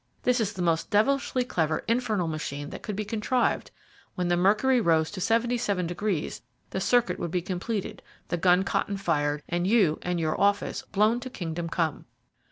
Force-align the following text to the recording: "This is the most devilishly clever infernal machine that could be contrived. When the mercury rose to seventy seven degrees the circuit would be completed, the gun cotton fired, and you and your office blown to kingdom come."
"This 0.23 0.39
is 0.41 0.53
the 0.53 0.63
most 0.63 0.89
devilishly 0.89 1.43
clever 1.43 1.83
infernal 1.87 2.27
machine 2.27 2.71
that 2.71 2.81
could 2.81 2.95
be 2.95 3.05
contrived. 3.05 3.69
When 4.15 4.29
the 4.29 4.35
mercury 4.35 4.81
rose 4.81 5.11
to 5.11 5.21
seventy 5.21 5.57
seven 5.59 5.85
degrees 5.85 6.41
the 6.71 6.81
circuit 6.81 7.19
would 7.19 7.29
be 7.29 7.43
completed, 7.43 8.01
the 8.29 8.37
gun 8.37 8.63
cotton 8.63 8.97
fired, 8.97 9.43
and 9.47 9.67
you 9.67 9.99
and 10.01 10.19
your 10.19 10.41
office 10.41 10.81
blown 10.91 11.19
to 11.19 11.29
kingdom 11.29 11.69
come." 11.69 12.05